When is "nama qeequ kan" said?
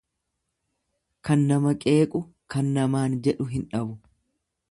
1.51-2.71